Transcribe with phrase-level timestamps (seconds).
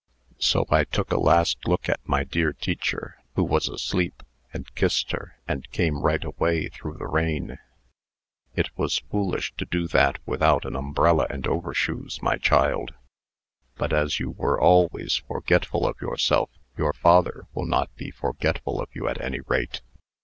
[0.39, 5.11] "So I took a last look at my dear teacher who was asleep and kissed
[5.11, 7.59] her, and came right away through the rain."
[8.55, 12.95] "It was foolish to do that without an umbrella and overshoes, my child.
[13.75, 18.89] But, as you were always forgetful of yourself, your father will not be forgetful of
[18.93, 19.81] you, at any rate."